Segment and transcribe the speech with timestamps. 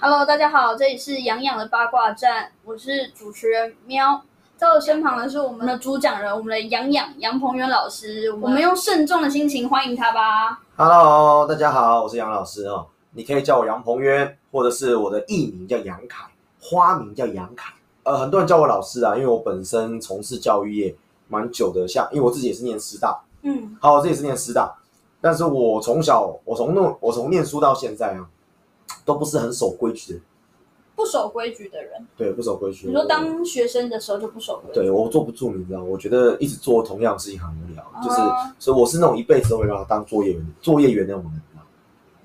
[0.00, 4.20] Hello，大家好，这里是洋洋的八卦站，我是主持人喵。
[4.56, 8.30] 在我身旁的是我们的主讲人，我们的养养杨鹏元老师。
[8.32, 10.60] 我们用慎重的心情欢迎他吧。
[10.76, 12.86] Hello，大家好，我是杨老师哦。
[13.12, 16.26] 你可以叫我杨鹏渊，或者是我的艺名叫杨凯，
[16.60, 17.72] 花名叫杨凯。
[18.02, 20.94] 呃，很多人叫我老师啊，因为我本身从事教育业
[21.28, 24.74] 蛮久的，像因为我自己也是念师大，嗯，好，我自己也是念师大，
[25.20, 28.26] 但是我从小我从那我从念书到现在啊，
[29.04, 30.20] 都不是很守规矩的，
[30.96, 32.86] 不守规矩的人，对，不守规矩。
[32.86, 41.66] 你说当学生的时候就不守规矩，对我坐不住，你知道，我觉得一直做同样的事情很无聊，就是哦所以我是那种一辈子都会让他当作业员、作业员那种人啊。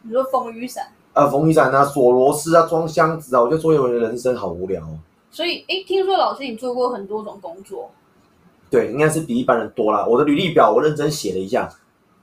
[0.02, 5.00] 你说风雨伞，啊，缝雨伞啊、锁螺丝啊、装箱子啊，我觉得作业员的人生好无聊哦。
[5.32, 7.90] 所以哎，听说老师你做过很多种工作，
[8.70, 10.06] 对，应该是比一般人多啦。
[10.06, 11.70] 我的履历表我认真写了一下，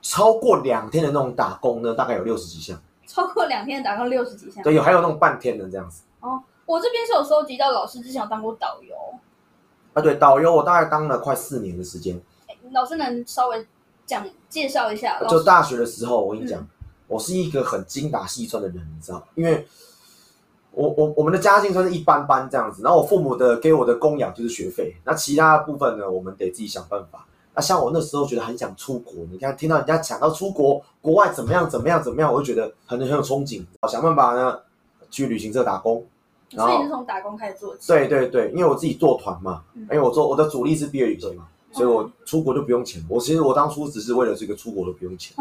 [0.01, 2.81] 超过两天的那种打工呢，大概有六十几项。
[3.07, 4.63] 超过两天打到六十几项。
[4.63, 6.03] 对，有还有那种半天的这样子。
[6.21, 8.95] 哦，我这边是有收集到老师之前有当过导游，
[9.95, 12.21] 啊，对，导游我大概当了快四年的时间。
[12.73, 13.67] 老师能稍微
[14.05, 15.23] 讲介绍一下？
[15.29, 16.69] 就大学的时候，我跟你讲，嗯
[17.09, 19.25] 我是一个很精打细算的人，你知道吗？
[19.37, 19.65] 因为
[20.73, 27.25] 我我我们的家境算是一般般这样子，然后我父母的给我的供养就是学费，那其他部分呢，我们得自己想办法。
[27.57, 34.59] 那像我那时候觉得很想出国，你看听到人家讲到出国，国外怎么样怎么样怎么样，我就觉得很很有憧憬，想办法呢
[35.11, 36.05] 去旅行社打工。
[36.51, 37.89] 然所以后你是从打工开始做起。
[37.89, 43.03] 对对对，因为我自己做团嘛，嗯因为我做我的主力是毕业旅行嘛，所以我出国就不用钱。
[43.09, 45.35] 我其实我当初只是为了这个出国都不用钱，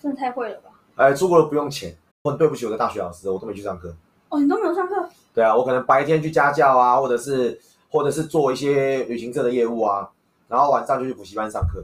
[0.00, 0.70] 真的太会了吧？
[0.94, 1.96] 哎，出国都不用钱。
[2.22, 3.92] 我很对不起我的大学老师，我都没去上课。
[4.28, 4.94] 哦，你都没有上课？
[5.34, 10.08] 对啊，我可能白天去家教啊，或者是或者是做一些旅行社的业务啊，
[10.50, 11.82] 然后晚上就去补习班上课，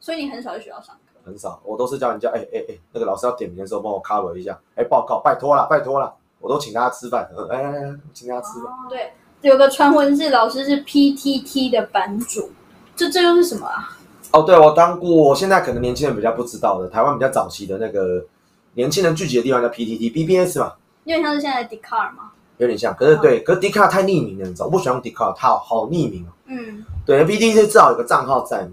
[0.00, 1.20] 所以你很少去学校上课。
[1.26, 1.60] 很少。
[1.62, 8.72] 我都是叫人家，哎哎哎，那个老师要点名的时候帮我 cover 一下，哎，报告，拜托了，拜托了，我都请大家吃饭，呃哎哎哎，请大家吃饭。
[8.88, 12.50] 对，有个传闻是老师是 PTT 的版主，
[12.96, 13.98] 这这又是什么啊？
[14.32, 18.24] 哦，对，我当过，现在可能年轻人比较不知道的，台湾比较早期的那个
[18.72, 20.72] 年轻人聚集的地方叫 PTT，BBS 嘛，
[21.04, 22.30] 有点像是现在的 d c a r 吗？
[22.58, 22.94] 有点像。
[22.94, 26.30] 可是对，可是 d 卡太匿名了，你知道，我不喜欢 d 卡，它好好匿名哦。
[26.46, 28.72] 嗯，对，P D 是至少有个账号在嘛，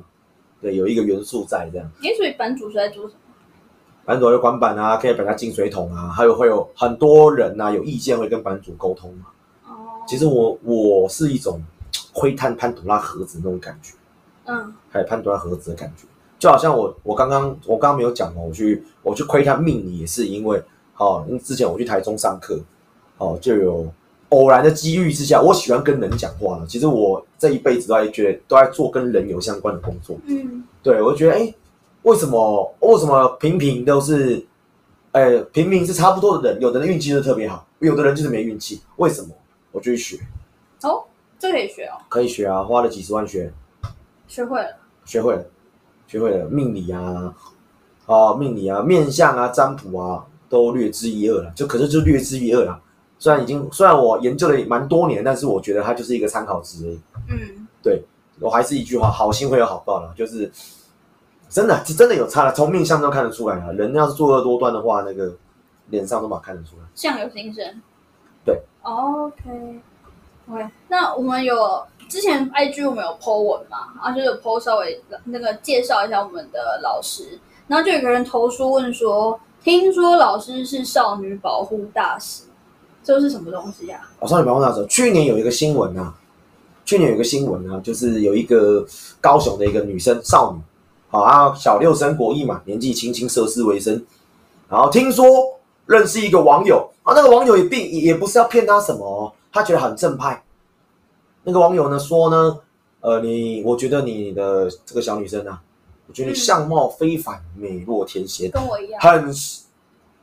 [0.62, 1.90] 对，有一个元素在这样。
[2.04, 3.20] 诶，所以版主是在做什么？
[4.04, 9.28] 版主会管板啊，可以把它进水桶啊，还有会有很多人呐、有意见会跟版主沟通嘛。
[9.66, 11.64] 哦，其实我我是一种
[12.12, 13.94] 窥探潘多拉盒子那种感觉，
[14.48, 16.06] 嗯，还有潘多拉盒子的感觉，
[16.38, 20.62] 就好像我我刚刚我刚刚没有讲哦，我去我去窥探命理也是因为
[20.98, 22.60] 哦，因为之前我去台中上课，
[23.18, 23.88] 哦就有
[24.36, 26.66] 偶然的机遇之下，我喜欢跟人讲话了。
[26.68, 31.54] 其实我这一辈子都在觉得都在做跟人有相关的工作，嗯，对，我就觉得，哎，
[32.04, 34.46] 为什么为什么平平都是，
[35.14, 39.30] 哎，平平是差不多的人，有的人运气就特别好，有的人就是没运气，为什么？
[39.72, 40.18] 我就去学，
[40.84, 41.04] 哦，
[41.40, 43.52] 这可以学哦，可以学啊，花了几十万学，
[44.28, 44.70] 学会了。
[45.06, 45.46] 学会了，
[46.08, 47.32] 学会了命理啊，
[48.08, 52.82] 啊，命理啊，面相啊，占卜啊，都略知一二了，就可是就略知一二了。
[53.18, 57.00] 虽然已经虽然我研究了蛮多年，但是我觉得它就是一个参考值而已。
[57.30, 58.04] 嗯，对
[58.40, 60.52] 我还是一句话，好心会有好报了，就是
[61.50, 63.74] 真的，是真的有差了，从命相中看得出来了。
[63.74, 65.34] 人要是作恶多端的话，那个
[65.90, 66.84] 脸上都把看得出来。
[66.94, 67.82] 相由心生。
[68.44, 68.62] 对。
[68.82, 69.82] OK。
[70.48, 82.44] OK，那我们有之前 IG 我们有 po 文嘛，然后就有 po 稍微那个介绍一下我们的老师，然后就有个人投书问说，听说老师是少女保护大使，
[83.06, 86.12] 这是什么东西呀、我上你保护大时候，去年有一个新闻啊，
[86.84, 88.84] 去年有一个新闻啊，就是有一个
[89.22, 90.62] 高雄的一个女生少女，
[91.10, 94.04] 好啊，小六升国一嘛，年纪轻轻涉世未深，
[94.68, 95.24] 然后听说
[95.86, 100.44] 认识一个网友啊，那个网友也并也也不是要骗她什么、哦，他觉得很正派。
[101.44, 102.58] 那个网友呢说呢，
[103.02, 105.62] 呃，你我觉得你的这个小女生啊，
[106.08, 109.00] 我觉得相貌非凡，美若天仙，跟我一样。
[109.00, 109.32] 很，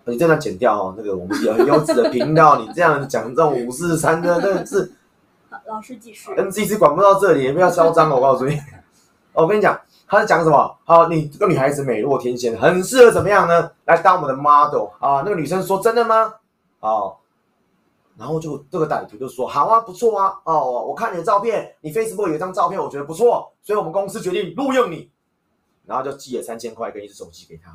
[0.05, 4.93] 你这样剪掉哦，那个我们有很优质的频道，你这样讲这种五四三的，真的是
[5.51, 6.31] 好老师继续。
[6.33, 8.57] NCC 管不到这里，也不要嚣张哦，我告诉你。
[9.33, 10.77] 哦 我跟你讲，他是讲什么？
[10.85, 13.71] 好，你这个女孩子美若天仙，很适合怎么样呢？
[13.87, 15.23] 来当我们的 model 啊！
[15.25, 16.35] 那个女生说：“真的吗？”
[16.81, 17.21] 好，
[18.19, 25.11] 然后就这个歹徒就说：“好啊，不错啊，哦，我看你的照片，你 Facebook 有一张照片，我觉得不错，所以我们公司决定录用你。”
[25.87, 27.71] 然后就寄了三千块跟一只手机给他。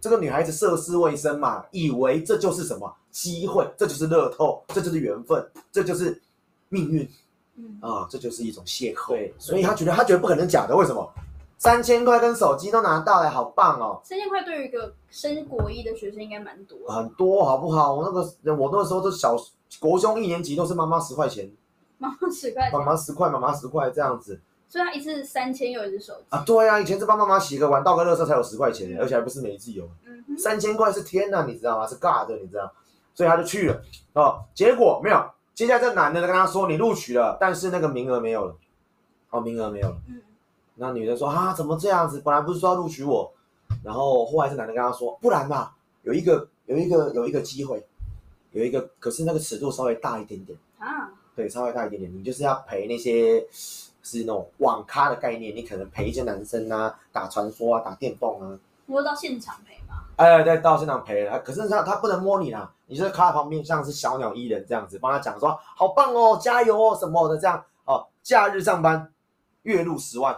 [0.00, 6.20] 这个女孩子涉世未深嘛，以为这就是什么机会，这就是乐透，这就是缘分，这就是
[6.68, 7.08] 命运。
[7.56, 9.08] 嗯，啊，这就是一种邂逅。
[9.08, 11.12] 对，所以他觉得他觉得不可能假的，为什么？
[11.58, 14.00] 三千块跟手机都拿到了，好棒哦！
[14.02, 17.92] 三千块对于一个升国一的学生应该蛮多，很多好不好？
[17.92, 19.36] 我那个我那个时候都小
[19.78, 21.50] 国中一年级都是妈妈十块钱，
[21.98, 26.26] 妈妈十块妈钱，妈十块，妈妈十块这样子所以他一次三千又一只手机。
[26.30, 26.42] 啊。
[26.46, 29.84] 对啊，以前是帮妈妈洗个碗、倒个热水才有十块钱，而且还不是每一次有。
[30.06, 31.86] 嗯哼，三千块是天呐，你知道吗？
[31.86, 32.72] 是尬的你知道？
[33.12, 33.82] 所以他就去了
[34.12, 34.44] 哦。
[34.54, 35.22] 结果没有，
[35.52, 38.56] 接下来这男的跟他说你录取了，但是那个名额没有了，
[39.30, 39.96] 哦，名额没有了。
[40.08, 40.22] 嗯，
[40.76, 42.22] 那女的说啊，怎么这样子？
[42.24, 43.30] 本来不是说要录取我，
[43.82, 47.84] 然后后来这男的跟他说，不然吧，有一个有一个有一个机会，
[48.52, 53.44] 有一个，可是那个尺度稍微大一点点，啊，对，稍微大一点点，你就是要陪那些
[54.10, 60.02] 是那种网咖的概念，你可能陪一些男生啊，打传说啊，打电动啊，你会到现场陪吗？
[60.16, 69.12] 哎，对，到现场陪了，可是他他不能摸你啦，你就在旁边，像是小鸟依人这样子，帮他讲说好棒哦，加油哦什么的这样哦，假日上班，
[69.62, 70.36] 月入十万，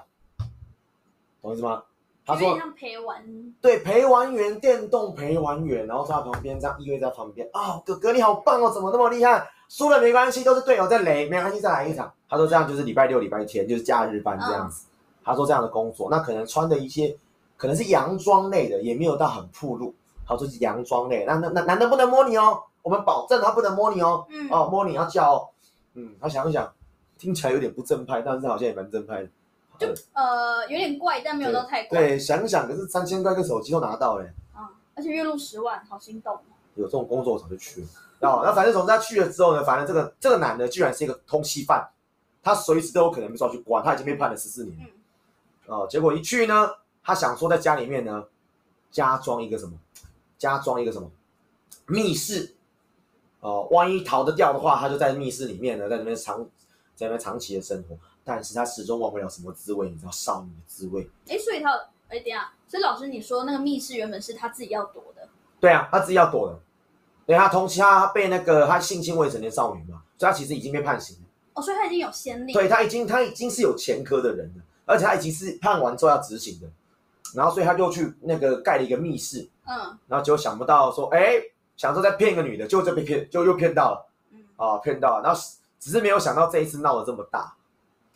[1.40, 1.82] 懂意思吗？
[2.24, 3.24] 他说像陪玩，
[3.60, 9.44] 对，陪玩员，电动陪玩员，然后在他旁边这样依偎在旁边啊、哥哥你好棒哦，怎么那么厉害？
[9.68, 12.12] 输了没关系，都是队友在雷，没关系，再来一场。
[12.28, 14.86] 他说这样就是礼拜六、礼拜天就是假日班这样子。
[15.24, 17.16] 他说这样的工作，那可能穿的一些
[17.56, 19.94] 可能是洋装类的，也没有到很暴露。
[20.26, 25.48] 他说是洋装类，那那那男的不能摸你哦，我们保证他不能摸你哦，嗯，哦摸你要叫哦。
[25.94, 26.72] 嗯，他想一想，
[27.18, 29.28] 听起来有点不正派，但是好像也蛮正派的。
[29.86, 31.98] 就呃有点怪，但没有到太怪。
[31.98, 34.30] 对，想想，可是三千块个手机都拿到嘞。
[34.56, 36.40] 嗯，而且月入十万，好心动哦。
[36.74, 37.86] 有这种工作我早就去了。
[38.20, 41.88] 哦，那反正总之他去了之后呢，反正这个这个男的居然是一个通缉犯，
[42.42, 44.76] 他随时都有可能被抓去关，他已经被判了十四年。
[44.80, 44.86] 嗯，
[45.66, 46.70] 哦，结果一去呢，
[47.02, 48.24] 他想说在家里面呢
[48.90, 49.72] 加装一个什么，
[50.38, 51.10] 加装一个什么
[51.86, 52.54] 密室。
[53.40, 56.38] 哦，万一逃得掉的话，他就在密室里面呢，在那边长
[56.94, 57.96] 在那边长期的生活。
[58.24, 61.08] 但是他始终忘不了什么滋味，你知道少女的滋味。
[61.28, 61.70] 哎，所以他
[62.08, 65.28] 哎等一下，所以老师你说那个密室原本是他自己要躲的，
[65.60, 66.58] 对啊，他自己要躲的。
[67.24, 71.22] 对，他通缉他被那个他性侵未成年少女嘛，所以他其实已经被判刑了。
[71.54, 72.52] 哦，所以他已经有先例。
[72.52, 76.66] 对他已经他已经是有前科的人了，而且他已经是判完之后要执行的，
[77.34, 79.96] 然后所以他就去那个盖了一个密室，嗯。
[80.08, 81.40] 然后结果想不到说，哎，
[81.76, 84.10] 想说再骗一个女的，结果就被骗，就又骗到了。
[84.32, 85.40] 嗯，啊，骗到了，然后
[85.78, 87.54] 只是没有想到这一次闹得这么大，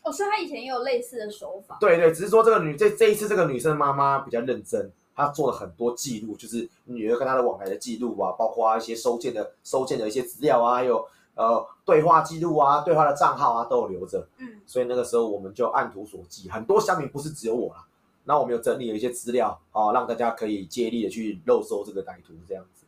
[0.07, 1.77] 哦，所以他以前也有类似的手法。
[1.81, 11.05] 对对，只是说这个女这这一次这个女生的妈妈比较认真，她做了很多记录，就是女儿跟她的往来的记录啊，包括一些收件的收件的一些资料啊，还有
[11.35, 14.25] 呃对话记录啊，对话的账号啊都有留着。
[14.39, 17.85] 嗯所以那个时候我们就按图索骥，很多乡民不是只有我啦，
[18.25, 22.85] 那我们有整理了一些资料啊，让大家可以接力的去肉搜这个歹徒这样子。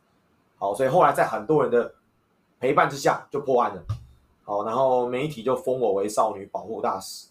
[0.57, 1.93] 好，所以后来在很多人的
[2.59, 3.83] 陪伴之下就破案了。
[4.49, 7.27] 好，然后媒体就封我为少女保护大使。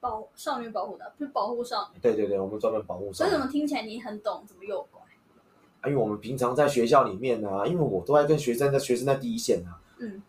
[0.00, 2.00] 保少女保护的，就是保护少女。
[2.02, 3.38] 对对对，我们专门保护少女所以怎。
[3.38, 5.00] 么听起来你很懂怎么诱拐？
[5.80, 10.20] 啊因为我们平常在学校里面啊，因为我都在跟学生在学生在第一线啊，嗯，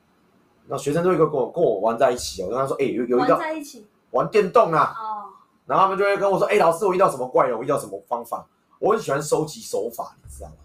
[0.67, 2.45] 那学生都会跟我跟我玩在一起哦。
[2.45, 5.33] 我跟他说，哎、有有一玩道在一起玩电动啊，哦，
[5.65, 7.57] 然后他们就会跟我说：“哎、老师，我遇到什么怪人？
[7.57, 8.47] 我遇到什么方法？”
[8.79, 10.55] 我很喜欢收集手法，你知道吗？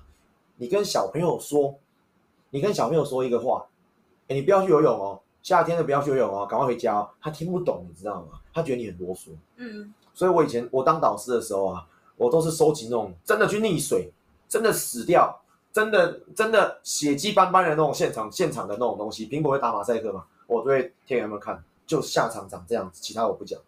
[0.56, 1.74] 你跟小朋友说，
[2.50, 3.66] 你跟小朋友说一个话
[4.28, 8.40] ：“哎、你不要去游泳哦，夏天的不要去游泳哦，赶快回家哦。”他听不懂，你知道吗？
[8.52, 9.28] 他觉得你很啰嗦。
[9.56, 11.86] 嗯，所以我以前我当导师的时候啊，
[12.16, 14.10] 我都是收集那种真的去溺水、
[14.48, 19.28] 真的死掉、真的真的血迹斑斑的那种现场现场的那种东西。
[19.28, 23.60] 苹果会打马赛克嘛，我都会贴给他们看，就下场长这样子，其他我不讲。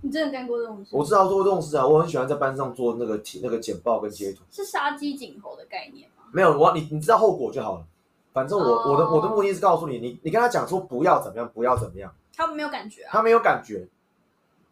[0.00, 0.96] 你真的干过这种事？
[0.96, 4.42] 我知道做这种事啊，我很喜欢在班上做那个贴那个简报跟截图。
[4.50, 6.24] 是杀鸡儆猴的概念吗？
[6.32, 7.86] 没有我你你知道后果就好了。
[8.32, 13.10] 反正我、哦我的我的目的是告诉你，你你跟他讲说不要怎么样，不要怎么样，他们没有感觉啊。
[13.12, 13.88] 他没有感觉，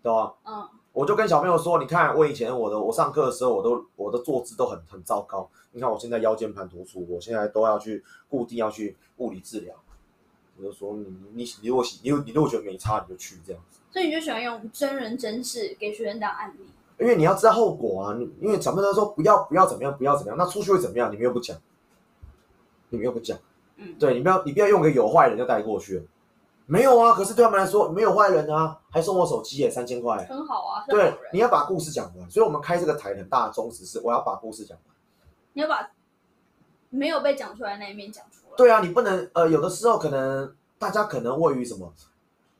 [0.02, 0.32] 懂吗？
[0.44, 5.48] 嗯，我就跟小朋友说，你看我以前我的我上课的时候，我都我的坐姿都很很糟糕。
[5.72, 9.74] 你看我现在腰间盘突出，我现在都要去固定要去物理治疗。
[10.56, 16.66] 我就说你你你你如果喜你你如果觉得没差，你就去这样子，所以你就喜欢用真人真事给学生当案例。
[16.98, 18.18] 因为你要知道后果啊。
[18.40, 21.12] 因为小朋友说不要不要怎么样不要怎么样，那出去会怎么样？
[21.12, 21.56] 你们又不讲，
[22.88, 23.38] 你们又不讲。
[23.78, 26.04] 嗯，对你不要你不要用个有坏人就带过去了，
[26.66, 27.12] 没有啊。
[27.12, 30.26] 可是对他们来说没有坏人啊，还送我手机耶，三千块。
[30.26, 31.14] 很好啊，好对，。
[31.32, 32.30] 你要把故事讲完。
[32.30, 34.96] 所以我们开这个台很大的宗旨是我要把故事讲完。
[35.52, 35.90] 你要把
[36.90, 38.56] 没有被讲出来那一面讲出来。
[38.56, 41.92] 对啊，你不能呃，有的时候可能大家可能位于什么，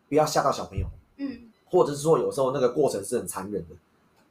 [0.09, 3.75] 不要吓到小朋友，嗯，或者是说有时候那个过程是很残忍的，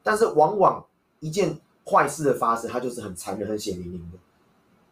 [0.02, 0.84] 但是往往
[1.20, 4.18] 一件坏事的发生，它就是很残忍、很血淋淋的。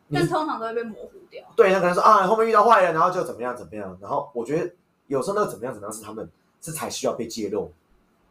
[0.09, 1.45] 你但通常都会被模糊掉。
[1.57, 4.73] 对，他可能说啊，后面遇到坏人，然后就怎么样怎么样，然后我觉得
[5.07, 6.29] 有时候那个怎么样怎么样是他们
[6.61, 7.73] 这才需要被揭露，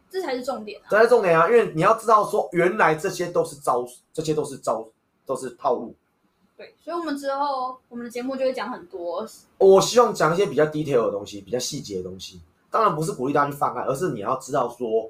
[0.10, 0.88] 这才是重点啊。
[0.90, 1.48] 这才是重点啊！
[1.48, 4.88] 因为你要知道说，原来这些都是招，这些都是招，
[5.26, 5.94] 都是套路。
[6.58, 9.28] 对，所以我们之后我们的节目就会讲很多。
[9.58, 12.42] 我希望讲一些比较 detail 的东西，比较细节的东西。
[12.72, 15.10] 当然不是鼓励大家去犯案，而是你要知道说，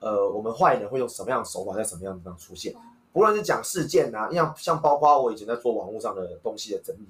[0.00, 2.74] 呃，我们坏人会用什么样的手法在什么样的地方出现。
[3.12, 7.00] 不论是讲事件啊，像像包括我以前在做网络上的东西的整理，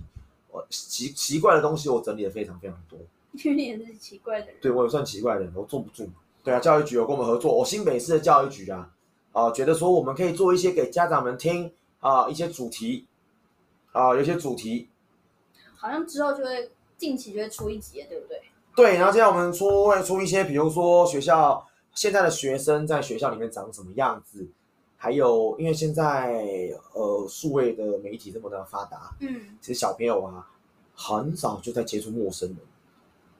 [0.51, 2.99] 我奇奇怪的东西我整理的非常非常多。
[3.33, 4.57] 因为你也是奇怪的人。
[4.61, 6.09] 对我也算奇怪的人，我坐不住。
[6.43, 8.91] 对啊，教育局有跟我们合作，我新北市的教育局啊，
[9.33, 13.07] 啊，觉得说我们可以做一些给家长们听啊，一些主题
[13.93, 14.89] 啊，有些主题。
[15.77, 18.41] 好像之后就会近期就会出一集，对不对？
[18.75, 24.49] 对，然后现在我们出会出一些，比如说学校现在的学生在学校里面长什么样子，
[25.03, 26.45] 还有因为现在
[26.93, 30.47] 呃数位的媒体这么的发达，嗯，其实小朋友啊
[30.95, 32.59] 很早就在接触陌生人。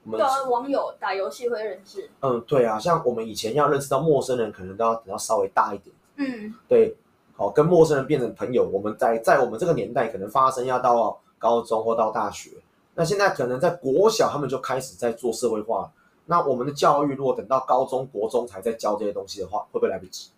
[0.03, 2.09] 我们对啊，网友打游戏会认识。
[2.21, 5.95] 嗯，对啊，像我们以前要认识到陌生人，可能都要等到稍微大一点。
[6.15, 6.97] 嗯，对，
[7.35, 12.49] 好，跟陌生人变成朋友，我们在在我们这个年代可能发生要到高中或到大学，
[12.95, 15.91] 那现在可能在国小他们就开始在做社会化。
[16.25, 20.31] 那我们的教育如果等到高中国中才在教这些东西的话，会不会来不及？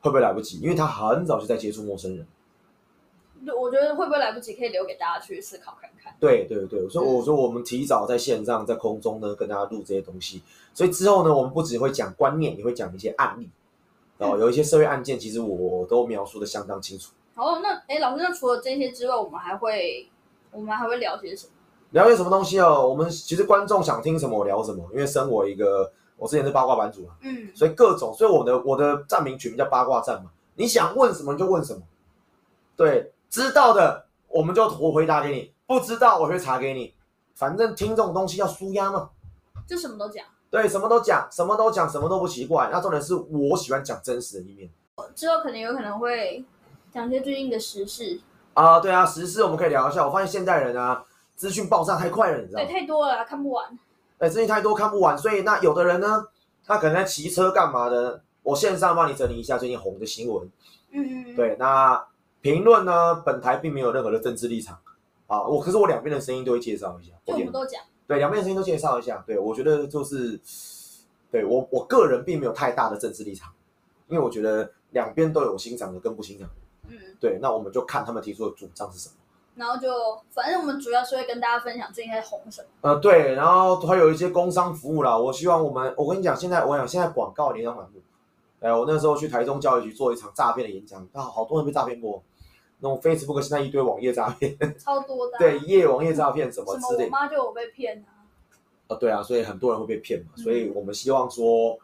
[0.00, 0.60] 会不会来不及？
[0.60, 2.26] 因为他很早就在接触陌生人。
[3.56, 6.14] 我觉得会不会来不及，可以留给大家去思考看看。
[6.20, 10.42] 对对对，所以我说我们提早在线上在空中呢跟大家录这些东西，
[10.74, 13.48] 所以之后呢，我们不只会讲观念，也会讲一些案例。
[14.18, 17.12] 然后有一些社会案件，其实我都描述的相当清楚。
[17.34, 20.10] 好，那哎，老师，那除了这些之外，我们还会
[20.50, 21.52] 我们还会聊些什么？
[21.92, 22.86] 聊些什么东西哦？
[22.86, 24.86] 我们其实观众想听什么，我聊什么。
[24.92, 25.90] 因为身为一个，
[26.20, 30.30] 我之前是八卦版主啊，嗯，所以各种，所以我的我的站名取名叫八卦站嘛。
[30.54, 31.80] 你想问什么就问什么，
[32.76, 36.94] 对，知道的我们就我回答给你，不知道我会查给你。
[37.34, 39.08] 反正听这种东西要舒压嘛，
[39.66, 40.26] 就什么都讲。
[40.50, 42.68] 对，什么都讲，什么都讲，什么都不奇怪。
[42.70, 44.68] 那重点是我喜欢讲真实的一面
[45.14, 46.44] 之后可能有可能会
[46.92, 48.20] 讲一些最近的时事，
[48.52, 48.78] 啊。
[48.80, 50.04] 对啊，时事我们可以聊一下。
[50.06, 51.02] 我发现现代人啊，
[51.34, 53.78] 资讯爆炸太快了，你知道对，太多了，看不完。
[54.20, 56.26] 哎，资讯太多看不完，所以那有的人呢，
[56.64, 58.22] 他可能在骑车干嘛的？
[58.42, 60.48] 我线上帮你整理一下最近红的新闻。
[60.92, 62.06] 嗯嗯嗯，对，那
[62.40, 64.78] 评论呢，本台并没有任何的政治立场
[65.26, 65.42] 啊。
[65.42, 67.12] 我可是我两边的声音都会介绍一下。
[67.24, 67.82] 就我点们都讲。
[68.06, 69.22] 对，两边的声音都介绍一下。
[69.26, 70.40] 对，我觉得就是，
[71.30, 73.52] 对我我个人并没有太大的政治立场，
[74.08, 76.54] 因为我觉得两边都有欣赏的跟不欣赏的。
[76.88, 79.14] 嗯，对，那我们就看他们提出的主张是什么。
[79.60, 79.88] 然后就
[80.30, 82.68] 反正我们主要是会跟大家分享最近在红什么。
[82.80, 85.16] 呃，对，然后还有一些工商服务啦。
[85.16, 88.00] 我希望我们，我跟你讲，现在我想现在广告琳琅满目。
[88.60, 92.22] 哎，我那时候去台中教育局做一场诈骗的演讲，啊，好多人被诈骗过。
[92.78, 97.10] 那种 Facebook 现在一堆网页诈骗， 超多的啊、对，一页网页诈骗什么之类我。
[97.10, 98.24] 妈就有被骗啊。
[98.88, 101.78] 呃，对啊，所以很多人会被骗嘛，嗯所以我们希望说，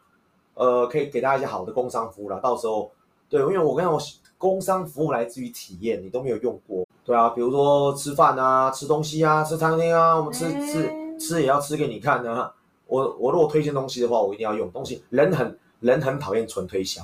[0.55, 2.39] 呃，可以给大家一些好的工商服务啦。
[2.39, 2.89] 到时候，
[3.29, 3.99] 对，因为我跟我
[4.39, 12.51] 工商服务来自于体验，你都没有用过，对啊，比如说吃饭啊、吃东西啊、吃餐厅啊，我们吃哎吃吃也要吃给你看呢、
[12.85, 15.01] 我我如果推荐东西的话，我一定要用东西。
[15.09, 17.01] 人很人很讨厌纯推销，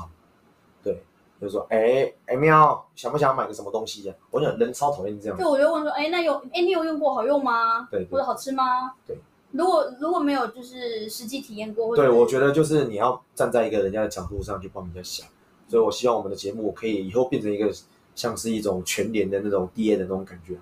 [0.83, 1.01] 对，
[1.39, 5.37] 就是说，哎哎喵，想不想买个什么东西呀、我想人超讨厌这样。
[5.39, 7.87] 就我就问说，哎，那有哎，你有用过好用吗？
[7.89, 8.91] 对对或者好吃吗？
[9.07, 9.17] 对。
[9.51, 15.27] 如果如果没有就是实际体验过，或者对，我觉得就是你要站在一个人家的角度上去帮人家想，
[15.69, 17.71] 所以我希望我们的节目可以以后变成一个
[18.15, 20.55] 像是一种全联的那种 DA 的那种感觉，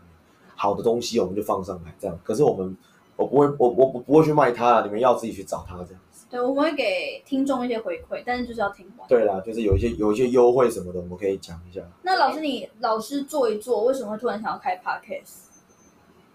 [0.55, 2.19] 好的东西我们就放上来这样。
[2.23, 2.75] 可是我们
[3.15, 6.25] 我不会我我我不会去卖它，你们要自己去找它这样子。
[6.29, 9.05] 对，我们会给听众一些回馈，但是就是要听话。
[9.09, 11.81] 对啦，就是有一些有一些优惠什么的，我们可以讲一下。
[12.03, 15.49] 那老师你老师做一做，为什么会突然想要开 podcast？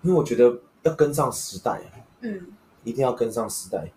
[0.03, 2.47] 因为我觉得要跟上时代啊，嗯，
[2.85, 3.91] 一定要跟上时代。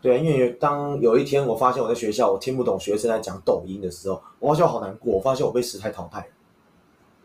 [0.00, 6.26] 对，因为当有一天我发现我在学校我听不懂学生在讲抖音的时候，我发现我好难过，我发现我被时代淘汰了。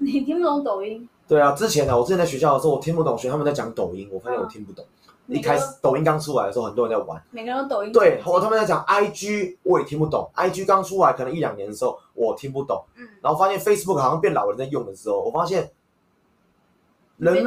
[0.05, 4.86] 你听不懂抖音，对啊，之前呢，我之前在学校的时候，我听不懂学他们在讲抖音，我发现我听不懂。
[5.27, 7.93] 一开始抖音刚出来的时候，很多人在玩，每个人都抖音。
[7.93, 10.29] 对，我他们在讲 IG，我也听不懂。
[10.36, 12.83] IG 刚出来可能一两年的时候，我听不懂。
[12.98, 15.72] 嗯，然后发现 Facebook 好像变老人在用的时候，我发现
[17.15, 17.41] 人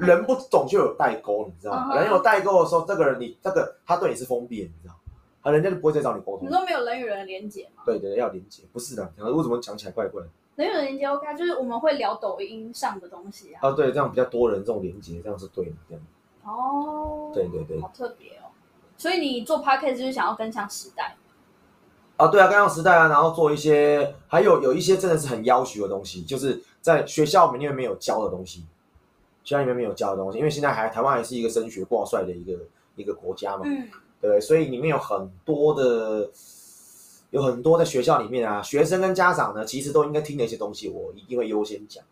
[0.00, 1.94] 人不懂就有代沟，你知道吗？
[1.94, 5.00] 人有代沟的时候，这个人你这个他对你是封闭的，你知道吗？
[5.42, 6.48] 啊，人家就不会再找你沟通。
[6.48, 7.84] 你说没有人与人的连接吗？
[7.86, 9.04] 对对，要连接，不是的。
[9.18, 10.28] 为什么讲起来怪怪的？
[10.56, 13.60] 人与人连接 OK，啊就是我们会聊抖音上的东西啊。
[13.62, 16.02] 啊，对，这样比较多人这种连接，这样是对的，这样。
[16.44, 18.50] 哦，对对对好特别哦。
[18.96, 21.16] 所以你做 podcast 就是想要跟上时代。
[22.16, 28.66] 啊，对啊，跟上时代啊，然后做一些，还有有一些真的是很要求的东西，就是在学校里面没有教的东西，
[29.42, 32.58] 学校里面没有教的东西，因为现在还台湾还是一个升学挂帅的一个
[32.96, 33.88] 一个国家嘛，嗯，
[34.20, 34.38] 对？
[34.38, 36.30] 所以里面有很多的
[37.30, 42.04] 有很多在学校里面啊，学生跟家长呢，其实都应该听的一些东西，我一定会优先讲。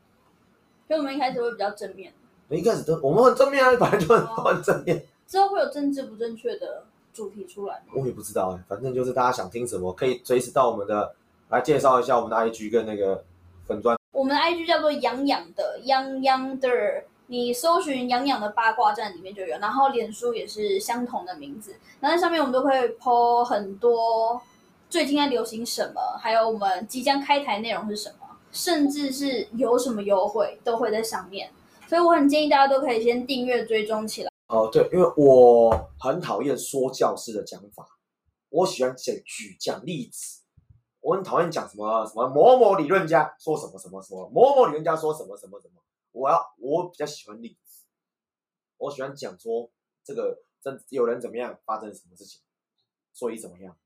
[0.87, 2.13] 所以我们一开始会比较正面，
[2.49, 5.05] 一开始都我们很正面啊，反正就很很正面。
[5.27, 7.93] 之后会有政治不正确的主题出来吗？
[7.95, 11.15] 我也不知道哎、反正就是大家想听什么，可以随时到我们的
[11.51, 13.23] 来介绍一下我们的 IG 跟那个
[13.67, 13.99] 粉砖。
[14.13, 16.69] 我们的 IG 叫做养养的泱泱的，
[17.27, 24.41] 你搜寻养养的八卦站里面就有，然后脸书也是相同的名字，然后在上面我们都会 po 很多
[24.91, 31.53] 最近在流行什么，还有我们即将开台内容是什么，甚至是有什么优惠都会在上面，
[31.87, 34.33] 所以我很建议大家都可以先订阅追踪起来。
[34.47, 37.87] 哦，对，因为我很讨厌说教式的讲法，
[38.49, 40.43] 我喜欢讲举讲例子。
[41.01, 45.75] 我很讨厌讲什么什么某某理论家说什么什么什么，某某理论家说什么什么什么。
[46.13, 47.85] 我要我比较喜欢例子，
[48.79, 49.71] 我喜欢讲说
[50.03, 52.41] 这个真有人怎么样发生什么事情，
[53.13, 53.77] 所以怎么样。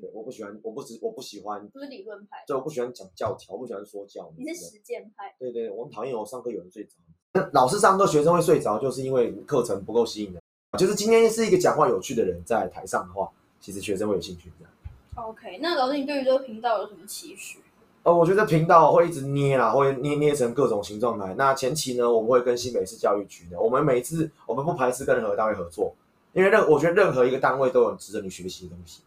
[0.00, 4.30] 对，我不喜欢，我不只我不喜欢，不是理论派，对，我不喜欢讲教条，我不喜欢说教。
[4.36, 5.34] 你是实践派。
[5.38, 6.90] 对对，我很讨厌我上课有人睡着。
[7.52, 10.40] 老师上课学生会睡着，就是因为课程不够吸引人。
[10.78, 14.72] 就是今天是一个讲话有趣的人在台上的话，其实学生会有兴趣这样。
[15.14, 17.60] OK，那老师，你对于这个频道有什么期许？
[18.02, 21.32] 呃，我觉得频道会一直捏啦，会捏捏成各种形状来。
[21.34, 25.94] 那前期呢，我们会跟新北市教育局的，我们每一次我们不排斥跟任何单位合作，
[26.32, 29.00] 因为任我觉得任何一个单位都有值得你学习的东西。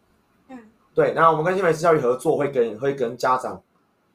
[0.97, 1.13] 嗯，对。
[1.13, 3.61] 那我们跟新北市教育合作，会跟会跟家长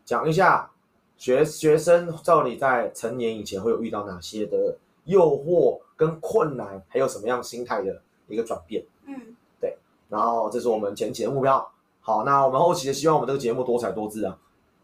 [0.04, 0.68] 讲一下
[1.16, 8.84] 学学生到底在成年以前会有遇到哪些的诱惑跟困难，还有什么样心态的一个转变。
[9.06, 9.14] 嗯，
[9.60, 9.76] 对
[10.08, 11.70] 然后这是我们前期的目标。
[12.00, 14.36] 好，那我们后期的希望我们这个节目多彩多姿啊。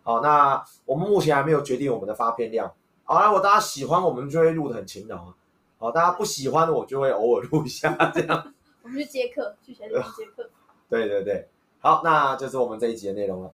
[0.05, 2.73] 好，那我们目前还没有决定我们的发片量。
[3.03, 5.35] 好，那如果大家喜欢，我们就会录的很勤劳啊。
[5.79, 8.53] 好，大家不喜欢的，我就会偶尔录一下这样。
[8.83, 10.49] 我们去接客，去学校接客。
[10.89, 11.49] 对对对，
[11.81, 13.53] 好，那就是我们这一集的内容了。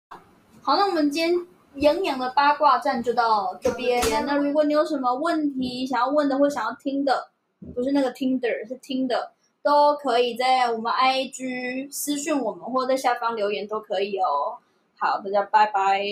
[0.63, 1.27] 好，那我们今
[1.75, 4.03] 天营养的八卦站就到这边。
[4.27, 7.31] 那如果你有什么问题想要问的或想要听的，
[7.75, 14.59] 不是那个听的是听的，都可以在我们 IG 私讯我们，或在下方留言都可以哦。
[14.99, 16.03] 好，大家拜拜。